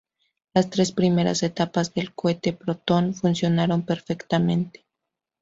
[0.55, 4.83] Las tres primeras etapas del cohete Proton funcionaron perfectamente.